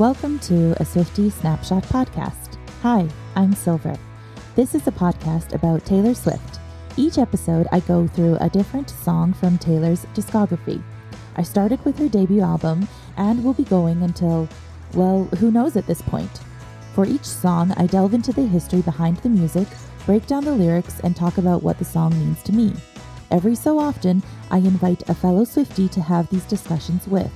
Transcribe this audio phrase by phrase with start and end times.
[0.00, 2.56] Welcome to a Swiftie Snapshot podcast.
[2.80, 3.94] Hi, I'm Silver.
[4.56, 6.58] This is a podcast about Taylor Swift.
[6.96, 10.82] Each episode, I go through a different song from Taylor's discography.
[11.36, 12.88] I started with her debut album
[13.18, 14.48] and will be going until,
[14.94, 16.40] well, who knows at this point.
[16.94, 19.68] For each song, I delve into the history behind the music,
[20.06, 22.72] break down the lyrics, and talk about what the song means to me.
[23.30, 27.30] Every so often, I invite a fellow Swifty to have these discussions with.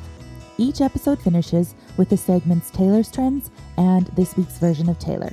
[0.56, 5.32] Each episode finishes with the segments Taylor's Trends and this week's version of Taylor.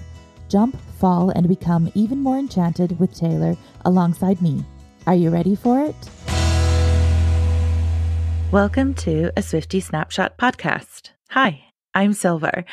[0.49, 4.65] Jump, fall, and become even more enchanted with Taylor alongside me.
[5.05, 5.95] Are you ready for it?
[8.51, 11.11] Welcome to a Swiftie Snapshot podcast.
[11.29, 12.65] Hi, I'm Silver.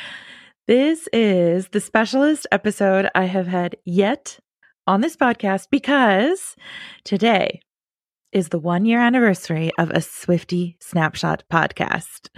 [0.65, 4.39] This is the specialist episode I have had yet
[4.87, 6.55] on this podcast because
[7.03, 7.61] today
[8.31, 12.29] is the one year anniversary of a Swiftie Snapshot podcast.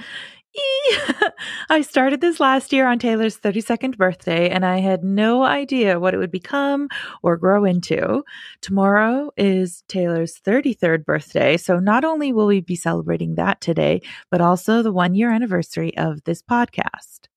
[1.69, 6.13] I started this last year on Taylor's 32nd birthday, and I had no idea what
[6.13, 6.89] it would become
[7.23, 8.23] or grow into.
[8.61, 14.41] Tomorrow is Taylor's 33rd birthday, so not only will we be celebrating that today, but
[14.41, 17.27] also the one year anniversary of this podcast.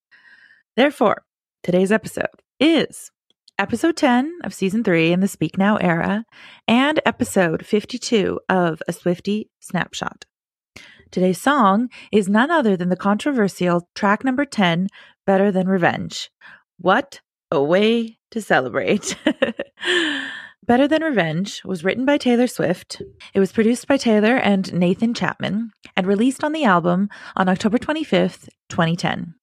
[0.77, 1.25] Therefore,
[1.63, 2.27] today's episode
[2.59, 3.13] is
[3.59, 6.25] episode 10 of season 3 in the Speak Now era,
[6.67, 10.25] and episode 52 of A Swiftie Snapshot.
[11.11, 14.89] Today's song is none other than the controversial track number 10,
[15.27, 16.31] Better Than Revenge.
[16.79, 19.17] What a way to celebrate!
[20.67, 23.03] Better Than Revenge was written by Taylor Swift.
[23.35, 27.79] It was produced by Taylor and Nathan Chapman and released on the album on October
[27.79, 29.35] 25th, 2010.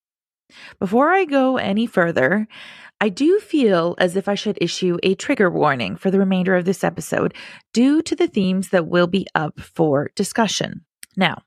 [0.80, 2.48] Before I go any further,
[3.00, 6.66] I do feel as if I should issue a trigger warning for the remainder of
[6.66, 7.34] this episode
[7.74, 10.86] due to the themes that will be up for discussion.
[11.18, 11.44] Now,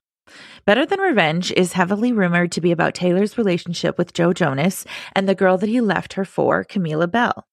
[0.65, 4.85] Better Than Revenge is heavily rumored to be about Taylor's relationship with Joe Jonas
[5.15, 7.45] and the girl that he left her for, Camilla Belle.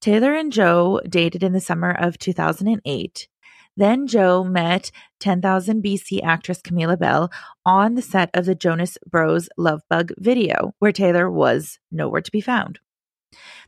[0.00, 3.28] Taylor and Joe dated in the summer of 2008.
[3.76, 7.30] Then Joe met 10,000 BC actress Camilla Belle
[7.64, 12.32] on the set of the Jonas Bros Love Bug video, where Taylor was nowhere to
[12.32, 12.80] be found.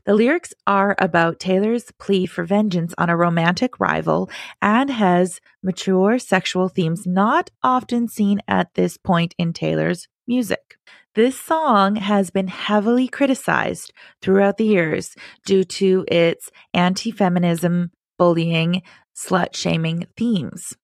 [0.05, 4.29] The lyrics are about Taylor's plea for vengeance on a romantic rival
[4.61, 10.77] and has mature sexual themes not often seen at this point in Taylor's music.
[11.15, 15.15] This song has been heavily criticized throughout the years
[15.45, 18.81] due to its anti feminism, bullying,
[19.15, 20.75] slut shaming themes.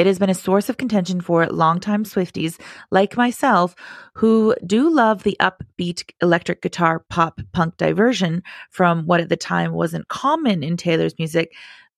[0.00, 2.58] It has been a source of contention for longtime Swifties
[2.90, 3.74] like myself
[4.14, 9.72] who do love the upbeat electric guitar pop punk diversion from what at the time
[9.72, 11.52] wasn't common in Taylor's music,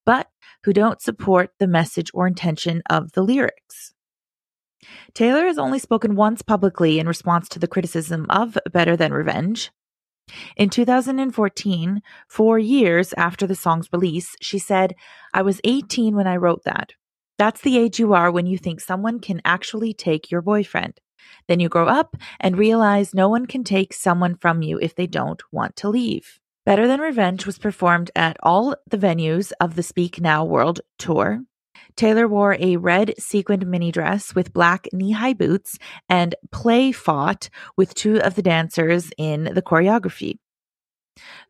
[0.04, 0.26] but
[0.64, 3.94] who don't support the message or intention of the lyrics.
[5.14, 9.70] Taylor has only spoken once publicly in response to the criticism of Better Than Revenge.
[10.56, 14.94] In 2014, four years after the song's release, she said,
[15.34, 16.92] I was 18 when I wrote that.
[17.38, 21.00] That's the age you are when you think someone can actually take your boyfriend.
[21.48, 25.06] Then you grow up and realize no one can take someone from you if they
[25.06, 26.38] don't want to leave.
[26.64, 31.42] Better Than Revenge was performed at all the venues of the Speak Now World Tour.
[31.96, 37.48] Taylor wore a red sequined mini dress with black knee high boots and play fought
[37.76, 40.38] with two of the dancers in the choreography.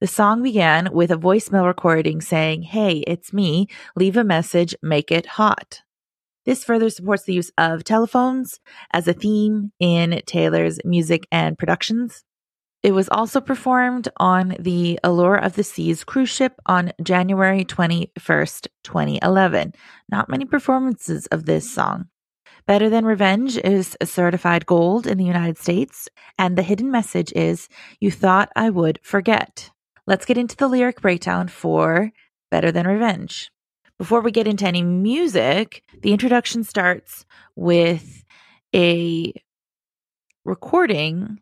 [0.01, 3.69] The song began with a voicemail recording saying, Hey, it's me.
[3.97, 5.83] Leave a message, make it hot.
[6.45, 8.59] This further supports the use of telephones
[8.93, 12.25] as a theme in Taylor's music and productions.
[12.83, 18.67] It was also performed on the Allure of the Seas cruise ship on January 21st,
[18.83, 19.73] 2011.
[20.11, 22.09] Not many performances of this song.
[22.67, 27.69] Better Than Revenge is certified gold in the United States, and the hidden message is
[28.01, 29.71] You thought I would forget.
[30.09, 32.11] Let's get into the lyric breakdown for
[32.51, 33.53] Better Than Revenge.
[33.97, 37.25] Before we get into any music, the introduction starts
[37.55, 38.25] with
[38.75, 39.33] a
[40.45, 41.39] recording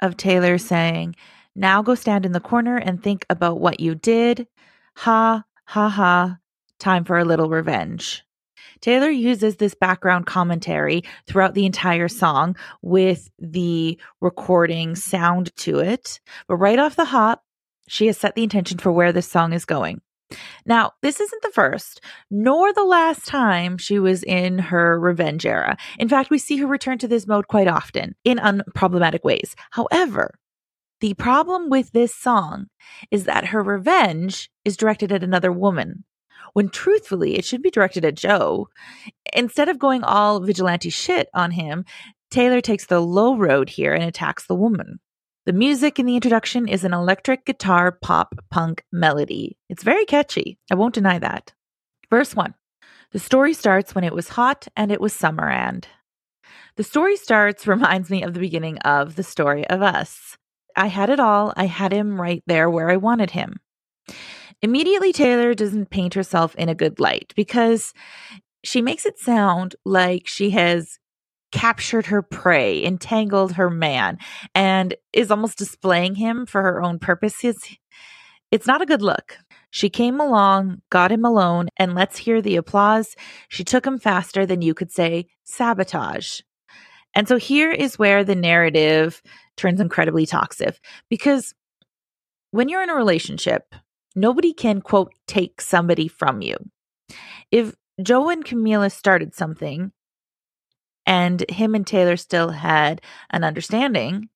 [0.00, 1.16] of Taylor saying,
[1.54, 4.46] Now go stand in the corner and think about what you did.
[4.96, 6.38] Ha, ha, ha.
[6.78, 8.24] Time for a little revenge.
[8.80, 16.20] Taylor uses this background commentary throughout the entire song with the recording sound to it.
[16.46, 17.42] But right off the hop,
[17.88, 20.00] she has set the intention for where this song is going.
[20.66, 25.76] Now, this isn't the first, nor the last time she was in her revenge era.
[25.98, 29.56] In fact, we see her return to this mode quite often in unproblematic ways.
[29.70, 30.34] However,
[31.00, 32.66] the problem with this song
[33.10, 36.04] is that her revenge is directed at another woman,
[36.52, 38.68] when truthfully it should be directed at Joe.
[39.34, 41.84] Instead of going all vigilante shit on him,
[42.30, 44.98] Taylor takes the low road here and attacks the woman.
[45.48, 49.56] The music in the introduction is an electric guitar pop punk melody.
[49.70, 50.58] It's very catchy.
[50.70, 51.54] I won't deny that.
[52.10, 52.52] Verse 1
[53.12, 55.88] The story starts when it was hot and it was summer and.
[56.76, 60.36] The story starts reminds me of the beginning of the story of us.
[60.76, 61.54] I had it all.
[61.56, 63.58] I had him right there where I wanted him.
[64.60, 67.94] Immediately, Taylor doesn't paint herself in a good light because
[68.64, 70.98] she makes it sound like she has
[71.52, 74.18] captured her prey, entangled her man,
[74.54, 77.56] and is almost displaying him for her own purposes.
[78.50, 79.38] It's not a good look.
[79.70, 83.14] She came along, got him alone, and let's hear the applause.
[83.48, 86.40] She took him faster than you could say sabotage.
[87.14, 89.22] And so here is where the narrative
[89.56, 90.78] turns incredibly toxic
[91.10, 91.54] because
[92.50, 93.74] when you're in a relationship,
[94.14, 96.56] nobody can, quote, take somebody from you.
[97.50, 99.92] If Joe and Camilla started something,
[101.08, 103.00] and him and Taylor still had
[103.30, 104.28] an understanding,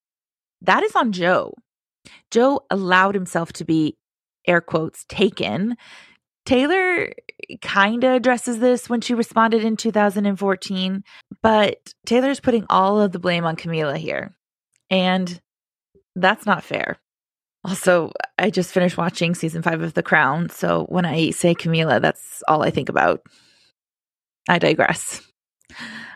[0.62, 1.52] that is on Joe.
[2.30, 3.98] Joe allowed himself to be,
[4.48, 5.76] air quotes, taken.
[6.46, 7.12] Taylor
[7.60, 11.04] kind of addresses this when she responded in 2014,
[11.42, 14.34] but Taylor's putting all of the blame on Camilla here.
[14.88, 15.40] And
[16.16, 16.98] that's not fair.
[17.64, 20.48] Also, I just finished watching season five of The Crown.
[20.48, 23.20] So when I say Camilla, that's all I think about.
[24.48, 25.20] I digress.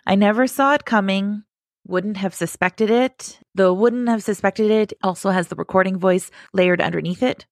[0.06, 1.42] I never saw it coming,
[1.86, 3.38] wouldn't have suspected it.
[3.54, 7.46] The wouldn't have suspected it also has the recording voice layered underneath it.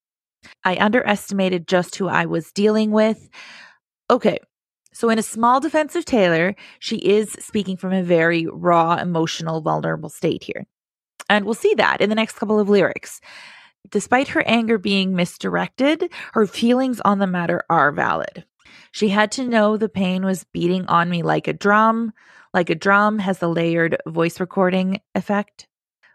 [0.64, 3.28] I underestimated just who I was dealing with.
[4.10, 4.38] Okay,
[4.92, 9.60] so in a small defense of Taylor, she is speaking from a very raw, emotional,
[9.60, 10.66] vulnerable state here.
[11.28, 13.20] And we'll see that in the next couple of lyrics.
[13.90, 18.44] Despite her anger being misdirected, her feelings on the matter are valid.
[18.93, 22.12] She had to know the pain was beating on me like a drum,
[22.53, 25.67] like a drum has the layered voice recording effect.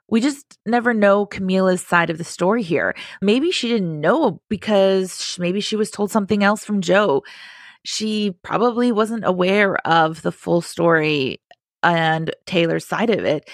[0.10, 2.96] We just never know Camilla's side of the story here.
[3.22, 7.24] Maybe she didn't know because maybe she was told something else from Joe.
[7.84, 11.42] She probably wasn't aware of the full story
[11.84, 13.50] and Taylor's side of it.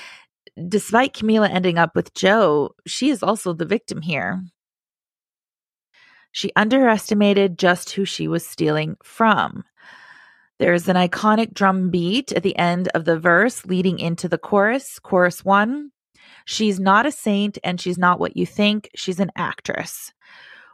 [0.68, 4.42] Despite Camilla ending up with Joe, she is also the victim here.
[6.35, 9.63] She underestimated just who she was stealing from.
[10.59, 14.99] There's an iconic drum beat at the end of the verse leading into the chorus,
[14.99, 15.91] chorus one.
[16.43, 18.89] She's not a saint and she's not what you think.
[18.95, 20.11] She's an actress.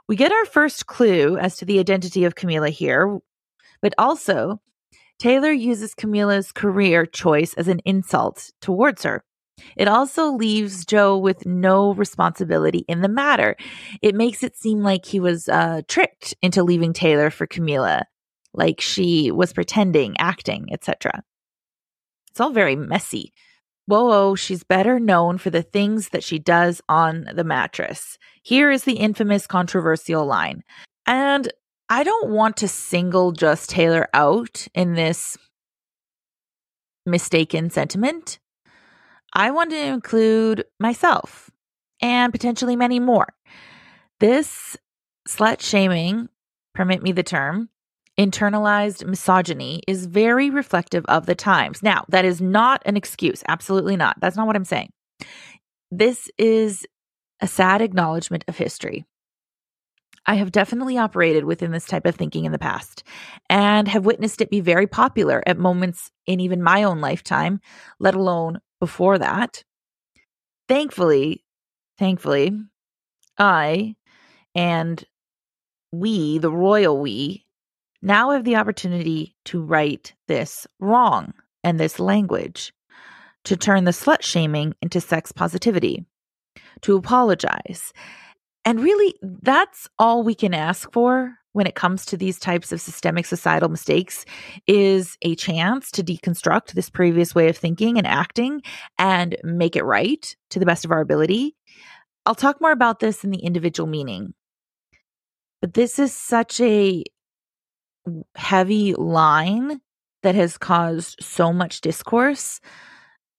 [0.07, 3.19] We get our first clue as to the identity of Camilla here,
[3.83, 4.59] but also
[5.19, 9.23] Taylor uses Camilla's career choice as an insult towards her.
[9.75, 13.55] It also leaves Joe with no responsibility in the matter.
[14.01, 18.05] It makes it seem like he was uh, tricked into leaving Taylor for Camilla,
[18.53, 21.23] like she was pretending, acting, etc.
[22.29, 23.33] It's all very messy.
[23.87, 28.17] Whoa, she's better known for the things that she does on the mattress.
[28.43, 30.63] Here is the infamous controversial line.
[31.05, 31.51] And
[31.89, 35.37] I don't want to single just Taylor out in this
[37.05, 38.39] mistaken sentiment.
[39.33, 41.50] I want to include myself
[42.01, 43.28] and potentially many more.
[44.19, 44.78] This
[45.28, 46.30] slut shaming,
[46.74, 47.69] permit me the term,
[48.19, 51.81] internalized misogyny is very reflective of the times.
[51.81, 53.44] Now, that is not an excuse.
[53.47, 54.19] Absolutely not.
[54.19, 54.92] That's not what I'm saying.
[55.90, 56.85] This is
[57.40, 59.06] a sad acknowledgement of history.
[60.26, 63.04] I have definitely operated within this type of thinking in the past
[63.50, 67.59] and have witnessed it be very popular at moments in even my own lifetime,
[68.00, 69.64] let alone before that.
[70.68, 71.45] Thankfully,
[71.97, 72.52] thankfully,
[73.38, 73.95] I
[74.54, 75.02] and
[75.94, 77.45] we, the royal we,
[78.02, 81.33] now have the opportunity to right this wrong
[81.64, 82.73] and this language,
[83.45, 86.06] to turn the slut shaming into sex positivity,
[86.81, 87.94] to apologize.
[88.66, 92.81] And really, that's all we can ask for when it comes to these types of
[92.81, 94.25] systemic societal mistakes
[94.67, 98.61] is a chance to deconstruct this previous way of thinking and acting
[98.97, 101.55] and make it right to the best of our ability.
[102.25, 104.33] I'll talk more about this in the individual meaning.
[105.61, 107.03] But this is such a
[108.35, 109.81] heavy line
[110.23, 112.59] that has caused so much discourse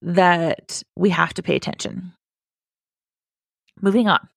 [0.03, 2.13] that we have to pay attention.
[3.81, 4.29] Moving on.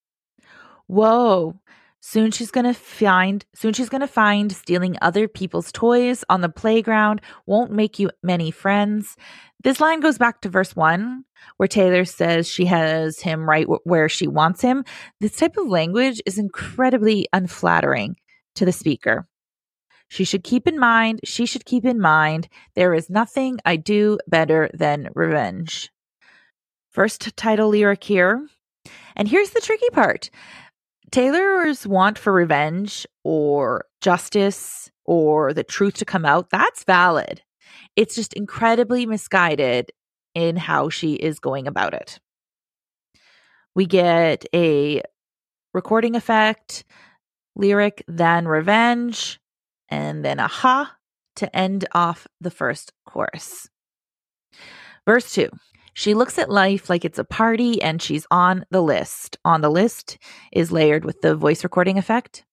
[0.87, 1.59] Whoa,
[2.07, 6.41] Soon she's going to find soon she's going to find stealing other people's toys on
[6.41, 9.17] the playground won't make you many friends.
[9.63, 11.25] This line goes back to verse 1
[11.57, 14.85] where Taylor says she has him right w- where she wants him.
[15.19, 18.17] This type of language is incredibly unflattering
[18.53, 19.27] to the speaker.
[20.07, 24.19] She should keep in mind, she should keep in mind there is nothing I do
[24.27, 25.89] better than revenge.
[26.91, 28.47] First title lyric here.
[29.15, 30.29] And here's the tricky part
[31.11, 37.41] Taylor's want for revenge or justice or the truth to come out, that's valid.
[37.95, 39.91] It's just incredibly misguided
[40.33, 42.19] in how she is going about it.
[43.75, 45.01] We get a
[45.73, 46.83] recording effect,
[47.55, 49.39] lyric, then revenge,
[49.89, 50.95] and then a ha
[51.37, 53.69] to end off the first chorus.
[55.05, 55.49] Verse 2
[55.97, 59.37] She looks at life like it's a party and she's on the list.
[59.45, 60.17] On the list
[60.51, 62.43] is layered with the voice recording effect.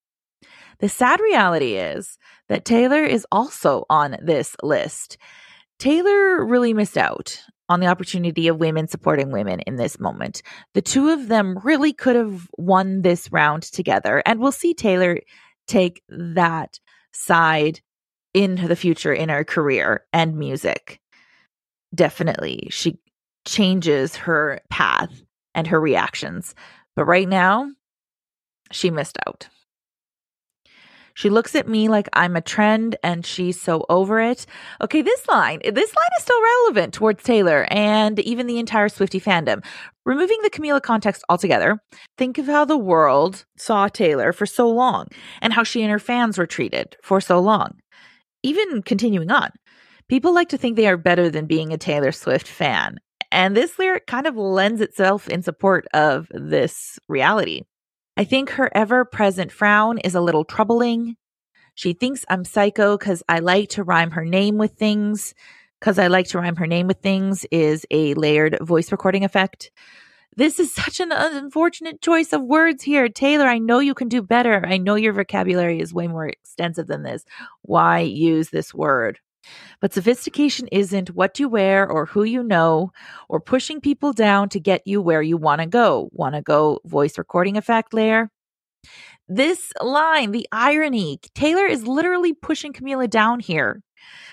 [0.78, 2.18] The sad reality is
[2.48, 5.18] that Taylor is also on this list.
[5.80, 10.42] Taylor really missed out on the opportunity of women supporting women in this moment.
[10.74, 15.18] The two of them really could have won this round together, and we'll see Taylor
[15.66, 16.78] take that
[17.12, 17.80] side
[18.34, 21.00] into the future in her career and music.
[21.94, 22.98] Definitely, she
[23.44, 25.22] changes her path
[25.54, 26.54] and her reactions.
[26.96, 27.70] But right now,
[28.70, 29.48] she missed out.
[31.14, 34.46] She looks at me like I'm a trend and she's so over it.
[34.80, 39.20] Okay, this line, this line is still relevant towards Taylor and even the entire Swifty
[39.20, 39.64] fandom.
[40.04, 41.78] Removing the Camilla context altogether,
[42.16, 45.06] think of how the world saw Taylor for so long
[45.40, 47.78] and how she and her fans were treated for so long.
[48.42, 49.50] Even continuing on,
[50.08, 52.98] people like to think they are better than being a Taylor Swift fan.
[53.32, 57.62] And this lyric kind of lends itself in support of this reality.
[58.14, 61.16] I think her ever present frown is a little troubling.
[61.74, 65.34] She thinks I'm psycho because I like to rhyme her name with things.
[65.80, 69.70] Because I like to rhyme her name with things is a layered voice recording effect.
[70.36, 73.08] This is such an unfortunate choice of words here.
[73.08, 74.62] Taylor, I know you can do better.
[74.66, 77.24] I know your vocabulary is way more extensive than this.
[77.62, 79.18] Why use this word?
[79.80, 82.92] But sophistication isn't what you wear or who you know
[83.28, 86.08] or pushing people down to get you where you want to go.
[86.12, 88.30] Want to go voice recording effect layer?
[89.28, 93.82] This line, the irony, Taylor is literally pushing Camilla down here,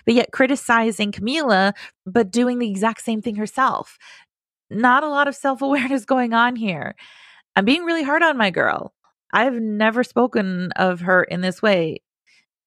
[0.06, 1.74] but yet criticizing Camilla,
[2.06, 3.98] but doing the exact same thing herself.
[4.70, 6.96] Not a lot of self awareness going on here.
[7.56, 8.94] I'm being really hard on my girl.
[9.32, 12.02] I've never spoken of her in this way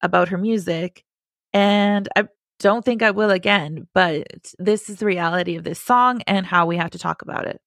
[0.03, 1.05] about her music.
[1.53, 2.29] And I
[2.59, 6.67] don't think I will again, but this is the reality of this song and how
[6.67, 7.61] we have to talk about it.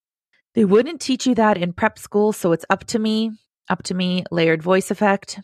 [0.53, 3.31] They wouldn't teach you that in prep school, so it's up to me,
[3.69, 5.39] up to me, layered voice effect.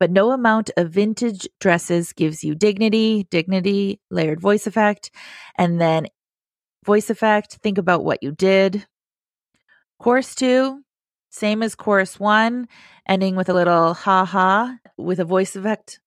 [0.00, 5.10] But no amount of vintage dresses gives you dignity, dignity, layered voice effect,
[5.56, 6.08] and then
[6.84, 7.58] voice effect.
[7.62, 8.86] Think about what you did.
[10.00, 10.82] Chorus two,
[11.30, 12.66] same as chorus one,
[13.08, 16.00] ending with a little ha ha with a voice effect,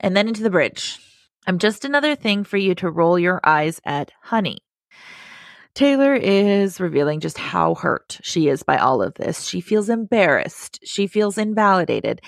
[0.00, 0.98] and then into the bridge.
[1.46, 4.58] I'm just another thing for you to roll your eyes at, honey.
[5.74, 9.44] Taylor is revealing just how hurt she is by all of this.
[9.44, 10.80] She feels embarrassed.
[10.84, 12.20] She feels invalidated.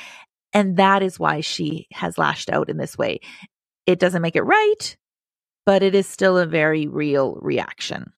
[0.52, 3.20] And that is why she has lashed out in this way.
[3.86, 4.96] It doesn't make it right,
[5.66, 8.12] but it is still a very real reaction.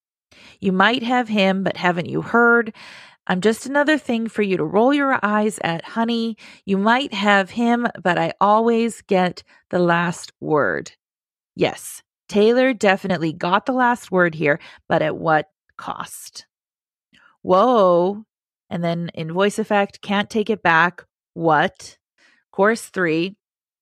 [0.58, 2.74] You might have him, but haven't you heard?
[3.30, 6.36] I'm just another thing for you to roll your eyes at, honey.
[6.64, 10.90] You might have him, but I always get the last word.
[11.54, 14.58] Yes, Taylor definitely got the last word here,
[14.88, 16.46] but at what cost?
[17.42, 18.24] Whoa.
[18.68, 21.04] And then in voice effect, can't take it back.
[21.32, 21.98] What?
[22.50, 23.36] Chorus three,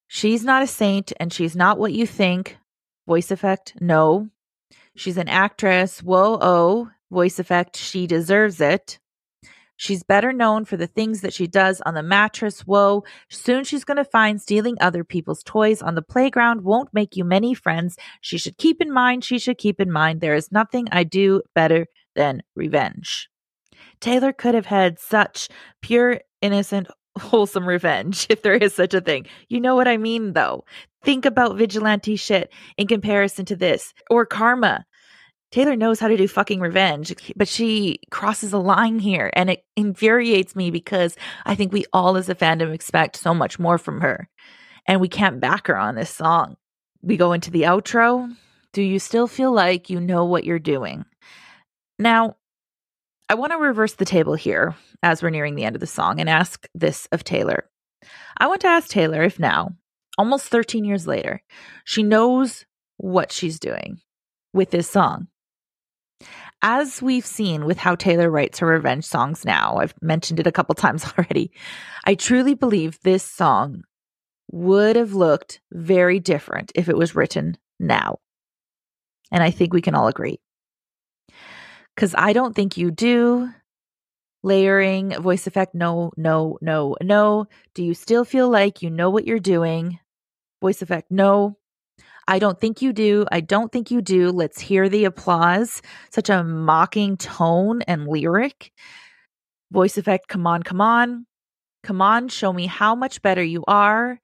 [0.07, 2.59] she's not a saint and she's not what you think.
[3.07, 4.29] Voice effect, no.
[4.95, 6.03] She's an actress.
[6.03, 6.91] Whoa, oh.
[7.09, 8.99] Voice effect, she deserves it.
[9.79, 12.67] She's better known for the things that she does on the mattress.
[12.67, 17.15] Whoa, soon she's going to find stealing other people's toys on the playground won't make
[17.15, 17.95] you many friends.
[18.19, 21.43] She should keep in mind, she should keep in mind, there is nothing I do
[21.55, 23.29] better than revenge.
[24.01, 25.47] Taylor could have had such
[25.81, 29.27] pure, innocent, wholesome revenge if there is such a thing.
[29.47, 30.65] You know what I mean, though.
[31.05, 34.85] Think about vigilante shit in comparison to this or karma.
[35.51, 39.65] Taylor knows how to do fucking revenge, but she crosses a line here and it
[39.75, 41.15] infuriates me because
[41.45, 44.29] I think we all as a fandom expect so much more from her
[44.87, 46.55] and we can't back her on this song.
[47.01, 48.31] We go into the outro.
[48.73, 51.05] Do you still feel like you know what you're doing?
[51.97, 52.35] Now,
[53.27, 56.19] I want to reverse the table here as we're nearing the end of the song
[56.19, 57.69] and ask this of Taylor.
[58.37, 59.71] I want to ask Taylor if now,
[60.17, 61.41] almost 13 years later,
[61.85, 62.65] she knows
[62.97, 63.99] what she's doing
[64.53, 65.27] with this song
[66.61, 70.51] as we've seen with how Taylor writes her revenge songs now, I've mentioned it a
[70.51, 71.51] couple times already.
[72.05, 73.83] I truly believe this song
[74.51, 78.19] would have looked very different if it was written now.
[79.31, 80.39] And I think we can all agree.
[81.95, 83.49] Because I don't think you do.
[84.41, 87.47] Layering, voice effect, no, no, no, no.
[87.73, 89.99] Do you still feel like you know what you're doing?
[90.61, 91.57] Voice effect, no.
[92.29, 93.25] I don't think you do.
[93.31, 94.29] I don't think you do.
[94.29, 95.81] Let's hear the applause.
[96.11, 98.71] Such a mocking tone and lyric.
[99.71, 101.25] Voice effect, come on, come on.
[101.81, 104.19] Come on, show me how much better you are.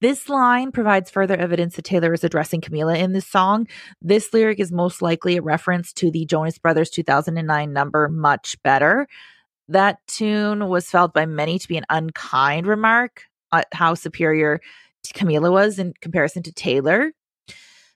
[0.00, 3.68] This line provides further evidence that Taylor is addressing Camilla in this song.
[4.02, 9.06] This lyric is most likely a reference to the Jonas Brothers 2009 number Much Better.
[9.68, 14.60] That tune was felt by many to be an unkind remark at how superior
[15.14, 17.12] Camilla was in comparison to Taylor.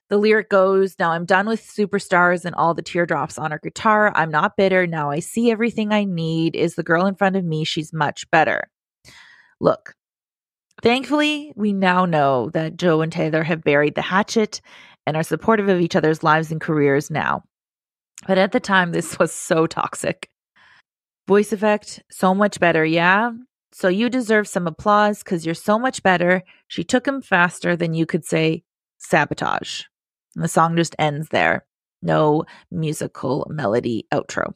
[0.09, 4.11] The lyric goes, Now I'm done with superstars and all the teardrops on her guitar.
[4.15, 4.87] I'm not bitter.
[4.87, 6.55] Now I see everything I need.
[6.55, 7.63] Is the girl in front of me?
[7.63, 8.69] She's much better.
[9.59, 9.93] Look,
[10.81, 14.61] thankfully, we now know that Joe and Taylor have buried the hatchet
[15.05, 17.43] and are supportive of each other's lives and careers now.
[18.27, 20.29] But at the time, this was so toxic.
[21.27, 23.31] Voice effect, so much better, yeah?
[23.71, 26.41] So you deserve some applause because you're so much better.
[26.67, 28.63] She took him faster than you could say
[28.97, 29.83] sabotage.
[30.35, 31.65] And the song just ends there.
[32.01, 34.53] No musical melody outro.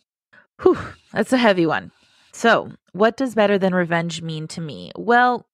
[0.61, 0.77] Whew,
[1.11, 1.91] that's a heavy one.
[2.31, 4.91] So, what does better than revenge mean to me?
[4.95, 5.45] Well,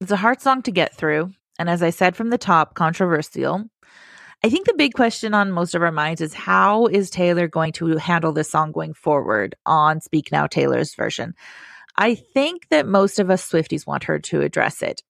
[0.00, 1.32] it's a hard song to get through.
[1.58, 3.64] And as I said from the top, controversial.
[4.42, 7.72] I think the big question on most of our minds is how is Taylor going
[7.74, 11.34] to handle this song going forward on Speak Now Taylor's version?
[11.96, 15.02] I think that most of us Swifties want her to address it.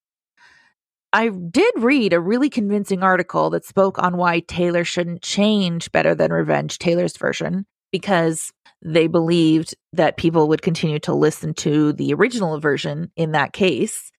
[1.15, 6.13] I did read a really convincing article that spoke on why Taylor shouldn't change Better
[6.13, 8.53] Than Revenge, Taylor's version, because
[8.83, 14.11] they believed that people would continue to listen to the original version in that case.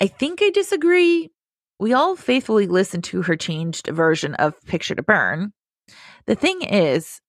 [0.00, 1.30] I think I disagree.
[1.78, 5.52] We all faithfully listen to her changed version of Picture to Burn.
[6.26, 7.20] The thing is,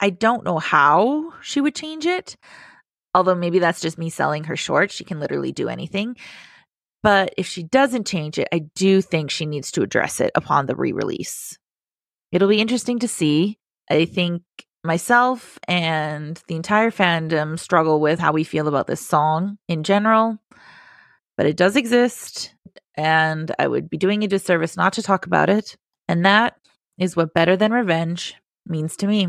[0.00, 2.36] I don't know how she would change it,
[3.14, 4.90] although maybe that's just me selling her short.
[4.90, 6.16] She can literally do anything.
[7.02, 10.66] But if she doesn't change it, I do think she needs to address it upon
[10.66, 11.58] the re release.
[12.32, 13.58] It'll be interesting to see.
[13.90, 14.42] I think
[14.84, 20.38] myself and the entire fandom struggle with how we feel about this song in general,
[21.36, 22.54] but it does exist,
[22.94, 25.76] and I would be doing a disservice not to talk about it.
[26.08, 26.56] And that
[26.98, 28.34] is what better than revenge
[28.66, 29.28] means to me.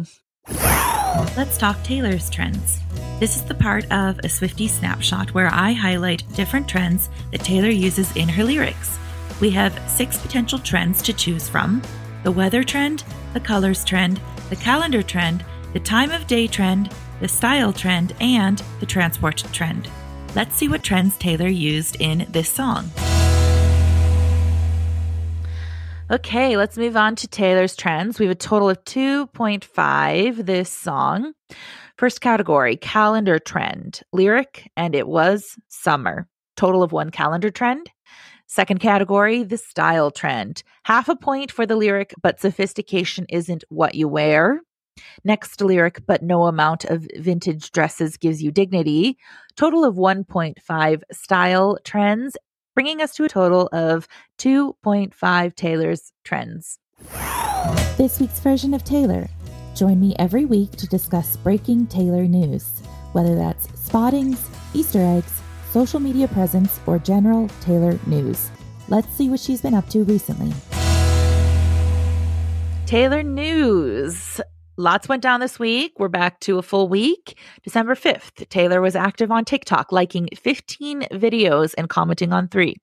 [1.36, 2.80] Let's talk Taylor's trends.
[3.20, 7.70] This is the part of a Swiftie snapshot where I highlight different trends that Taylor
[7.70, 8.98] uses in her lyrics.
[9.42, 11.82] We have six potential trends to choose from
[12.24, 15.44] the weather trend, the colors trend, the calendar trend,
[15.74, 19.90] the time of day trend, the style trend, and the transport trend.
[20.36, 22.92] Let's see what trends Taylor used in this song.
[26.12, 28.18] Okay, let's move on to Taylor's trends.
[28.18, 31.34] We have a total of 2.5 this song.
[32.00, 36.28] First category calendar trend, lyric, and it was summer.
[36.58, 37.92] Total of one calendar trend.
[38.48, 40.64] Second category, the style trend.
[40.84, 44.62] Half a point for the lyric, but sophistication isn't what you wear.
[45.24, 49.20] Next lyric, but no amount of vintage dresses gives you dignity.
[49.56, 52.36] Total of 1.5 style trends,
[52.76, 56.80] bringing us to a total of 2.5 Taylor's trends.
[57.98, 59.28] This week's version of Taylor.
[59.76, 62.82] Join me every week to discuss breaking Taylor news,
[63.14, 68.50] whether that's spottings, Easter eggs, social media presence, or general Taylor news.
[68.88, 70.54] Let's see what she's been up to recently.
[72.86, 74.42] Taylor news.
[74.80, 75.92] Lots went down this week.
[76.00, 77.38] We're back to a full week.
[77.64, 82.78] December 5th, Taylor was active on TikTok, liking 15 videos and commenting on three.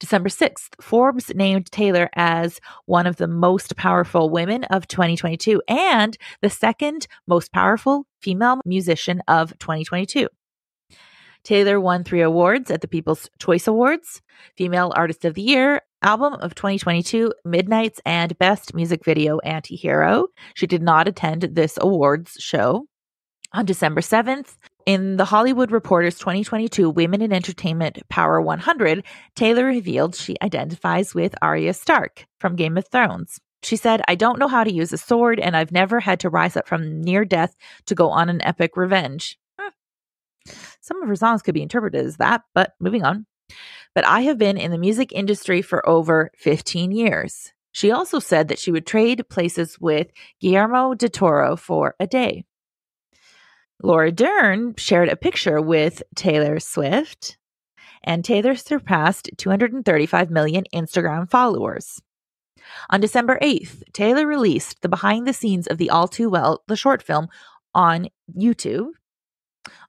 [0.00, 6.18] December 6th, Forbes named Taylor as one of the most powerful women of 2022 and
[6.40, 10.26] the second most powerful female musician of 2022.
[11.44, 14.22] Taylor won three awards at the People's Choice Awards
[14.56, 20.26] Female Artist of the Year, Album of 2022, Midnights, and Best Music Video Antihero.
[20.54, 22.86] She did not attend this awards show.
[23.54, 29.04] On December 7th, in the Hollywood Reporter's 2022 Women in Entertainment Power 100,
[29.36, 33.38] Taylor revealed she identifies with Arya Stark from Game of Thrones.
[33.62, 36.30] She said, I don't know how to use a sword, and I've never had to
[36.30, 37.54] rise up from near death
[37.86, 39.38] to go on an epic revenge.
[39.60, 39.68] Hmm.
[40.80, 43.26] Some of her songs could be interpreted as that, but moving on
[43.94, 47.52] but I have been in the music industry for over 15 years.
[47.72, 50.08] She also said that she would trade places with
[50.40, 52.44] Guillermo del Toro for a day.
[53.82, 57.36] Laura Dern shared a picture with Taylor Swift,
[58.04, 62.00] and Taylor surpassed 235 million Instagram followers.
[62.90, 66.76] On December 8th, Taylor released the behind the scenes of the All Too Well, the
[66.76, 67.28] short film,
[67.74, 68.90] on YouTube.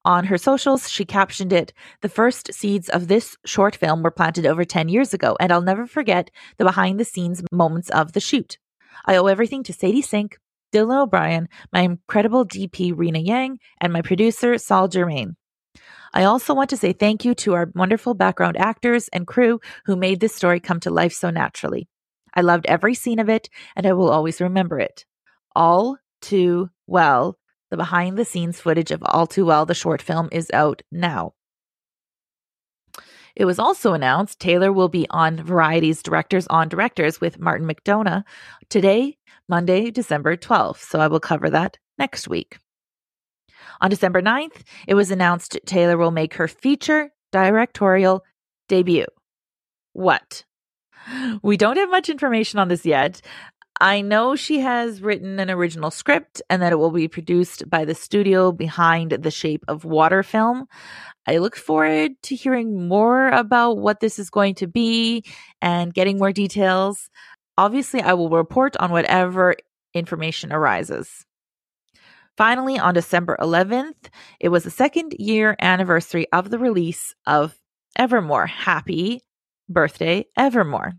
[0.06, 4.46] On her socials, she captioned it The first seeds of this short film were planted
[4.46, 8.20] over 10 years ago, and I'll never forget the behind the scenes moments of the
[8.20, 8.58] shoot.
[9.06, 10.38] I owe everything to Sadie Sink,
[10.74, 15.36] Dylan O'Brien, my incredible DP Rina Yang, and my producer Saul Germaine.
[16.14, 19.96] I also want to say thank you to our wonderful background actors and crew who
[19.96, 21.88] made this story come to life so naturally.
[22.36, 25.06] I loved every scene of it, and I will always remember it.
[25.56, 27.38] All too well.
[27.74, 31.34] The behind the scenes footage of All Too Well, the short film, is out now.
[33.36, 38.26] It was also announced Taylor will be on Variety's Directors on Directors with Martin McDonagh
[38.70, 39.18] today,
[39.50, 40.88] Monday, December 12th.
[40.88, 42.60] So I will cover that next week.
[43.82, 48.24] On December 9th, it was announced Taylor will make her feature directorial
[48.70, 49.08] debut.
[49.94, 50.46] What?
[51.42, 53.22] We don't have much information on this yet.
[53.82, 57.86] I know she has written an original script and that it will be produced by
[57.86, 60.68] the studio behind The Shape of Water film.
[61.28, 65.24] I look forward to hearing more about what this is going to be
[65.62, 67.10] and getting more details.
[67.58, 69.56] Obviously, I will report on whatever
[69.94, 71.26] information arises.
[72.38, 74.10] Finally, on December 11th,
[74.40, 77.56] it was the second year anniversary of the release of
[77.98, 78.48] Evermore.
[78.48, 79.22] Happy
[79.70, 80.94] birthday, Evermore.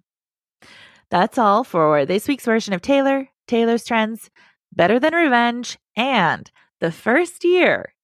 [1.15, 4.31] That's all for this week's version of Taylor, Taylor's Trends,
[4.73, 6.51] Better Than Revenge, and
[6.81, 7.95] the first year,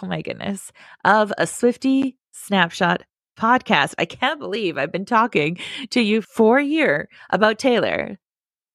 [0.00, 0.70] oh my goodness,
[1.04, 3.02] of a Swiftie Snapshot
[3.36, 3.94] podcast.
[3.98, 5.58] I can't believe I've been talking
[5.90, 8.20] to you for a year about Taylor,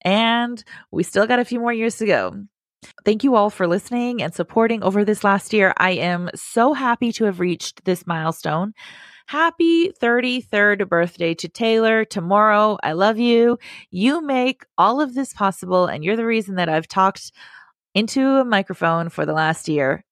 [0.03, 2.34] and we still got a few more years to go.
[3.05, 5.73] Thank you all for listening and supporting over this last year.
[5.77, 8.73] I am so happy to have reached this milestone.
[9.27, 12.77] Happy 33rd birthday to Taylor tomorrow.
[12.83, 13.57] I love you.
[13.89, 17.31] You make all of this possible, and you're the reason that I've talked
[17.95, 20.05] into a microphone for the last year.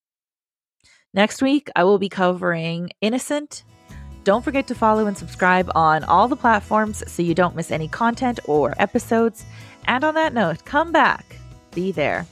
[1.14, 3.64] Next week, I will be covering Innocent.
[4.24, 7.88] Don't forget to follow and subscribe on all the platforms so you don't miss any
[7.88, 9.46] content or episodes.
[9.86, 11.38] And on that note, come back.
[11.76, 12.26] Be there.